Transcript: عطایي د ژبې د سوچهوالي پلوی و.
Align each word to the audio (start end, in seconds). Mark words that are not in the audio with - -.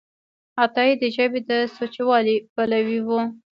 عطایي 0.63 0.93
د 1.01 1.03
ژبې 1.15 1.41
د 1.49 1.51
سوچهوالي 1.75 2.35
پلوی 2.53 2.99
و. 3.07 3.09